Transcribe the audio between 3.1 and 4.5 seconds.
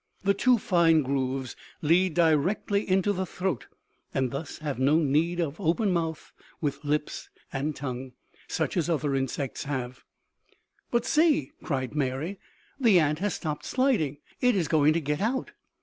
the throat, and